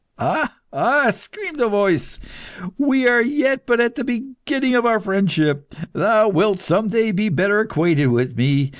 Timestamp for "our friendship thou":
4.83-6.27